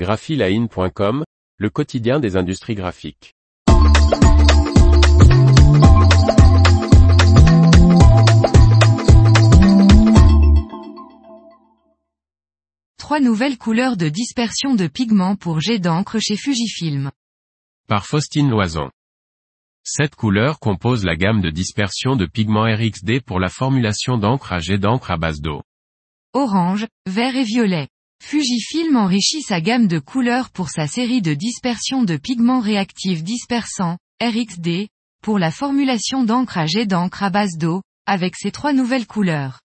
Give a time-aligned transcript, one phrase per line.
[0.00, 1.24] graphiline.com,
[1.58, 3.34] le quotidien des industries graphiques.
[12.96, 17.10] Trois nouvelles couleurs de dispersion de pigments pour jet d'encre chez Fujifilm.
[17.86, 18.90] Par Faustine Loison.
[19.82, 24.60] Cette couleur compose la gamme de dispersion de pigments RXD pour la formulation d'encre à
[24.60, 25.60] jet d'encre à base d'eau.
[26.32, 27.88] Orange, vert et violet.
[28.22, 33.98] Fujifilm enrichit sa gamme de couleurs pour sa série de dispersion de pigments réactifs dispersants,
[34.22, 34.88] RXD,
[35.22, 39.60] pour la formulation d'encre à jet d'encre à base d'eau, avec ces trois nouvelles couleurs.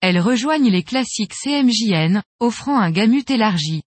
[0.00, 3.82] Elles rejoignent les classiques CMJN, offrant un gamut élargi.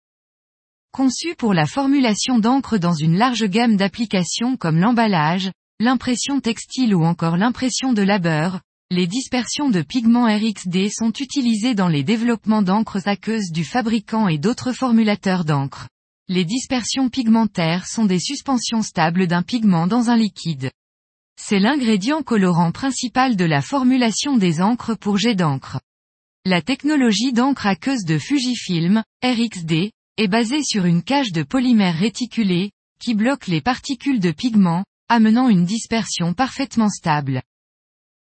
[0.92, 7.04] Conçues pour la formulation d'encre dans une large gamme d'applications comme l'emballage, l'impression textile ou
[7.04, 13.06] encore l'impression de labeur, les dispersions de pigments RXD sont utilisées dans les développements d'encre
[13.06, 15.90] aqueuse du fabricant et d'autres formulateurs d'encre.
[16.30, 20.72] Les dispersions pigmentaires sont des suspensions stables d'un pigment dans un liquide.
[21.38, 25.82] C'est l'ingrédient colorant principal de la formulation des encres pour jet d'encre.
[26.46, 32.72] La technologie d'encre aqueuse de Fujifilm, RXD, est basée sur une cage de polymère réticulé,
[33.02, 37.42] qui bloque les particules de pigment, amenant une dispersion parfaitement stable.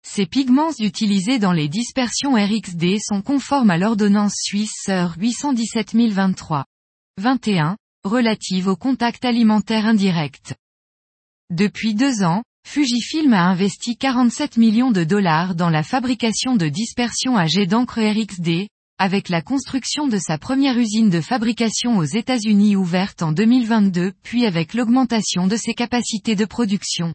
[0.06, 6.66] Ces pigments utilisés dans les dispersions RXD sont conformes à l'ordonnance suisse SEUR 817023.
[7.16, 10.54] 21, relative au contact alimentaire indirect.
[11.50, 17.36] Depuis deux ans, Fujifilm a investi 47 millions de dollars dans la fabrication de dispersions
[17.36, 22.76] à jet d'encre RXD, avec la construction de sa première usine de fabrication aux États-Unis
[22.76, 27.14] ouverte en 2022 puis avec l'augmentation de ses capacités de production.